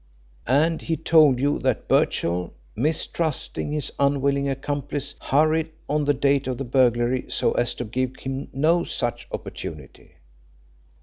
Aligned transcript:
And 0.47 0.81
he 0.81 0.97
told 0.97 1.37
you 1.39 1.59
that 1.59 1.87
Birchill, 1.87 2.53
mistrusting 2.75 3.71
his 3.71 3.93
unwilling 3.99 4.49
accomplice, 4.49 5.13
hurried 5.21 5.69
on 5.87 6.05
the 6.05 6.13
date 6.15 6.47
of 6.47 6.57
the 6.57 6.63
burglary 6.63 7.25
so 7.29 7.51
as 7.51 7.75
to 7.75 7.85
give 7.85 8.15
him 8.15 8.47
no 8.51 8.83
such 8.83 9.27
opportunity. 9.31 10.15